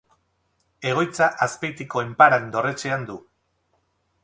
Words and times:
Egoitza 0.91 1.27
Azpeitiko 1.47 2.03
Enparan 2.05 2.51
dorretxean 2.57 3.07
du. 3.13 3.21